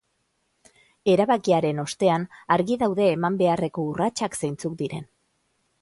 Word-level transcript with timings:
Erabakiaren 1.15 1.83
ostean, 1.85 2.27
argi 2.57 2.81
daude 2.85 3.07
eman 3.19 3.39
beharreko 3.43 3.89
urratsak 3.93 4.43
zeintzuk 4.43 4.81
diren. 4.85 5.11